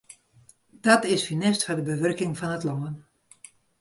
Dat 0.81 1.03
is 1.13 1.25
funest 1.29 1.63
foar 1.65 1.77
de 1.79 1.85
bewurking 1.91 2.33
fan 2.39 2.55
it 2.57 2.63
lân. 2.67 2.95